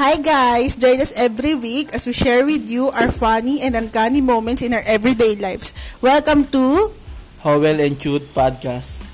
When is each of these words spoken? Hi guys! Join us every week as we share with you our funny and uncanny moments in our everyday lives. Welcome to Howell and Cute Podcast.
Hi 0.00 0.16
guys! 0.18 0.74
Join 0.76 1.00
us 1.00 1.12
every 1.14 1.54
week 1.54 1.92
as 1.94 2.06
we 2.06 2.12
share 2.12 2.44
with 2.44 2.66
you 2.68 2.88
our 2.90 3.12
funny 3.12 3.60
and 3.60 3.76
uncanny 3.76 4.20
moments 4.20 4.62
in 4.62 4.72
our 4.74 4.82
everyday 4.86 5.36
lives. 5.36 5.72
Welcome 6.00 6.44
to 6.50 6.90
Howell 7.44 7.78
and 7.80 7.98
Cute 7.98 8.26
Podcast. 8.34 9.04